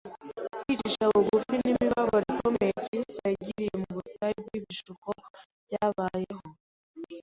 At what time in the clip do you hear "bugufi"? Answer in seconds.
1.13-1.53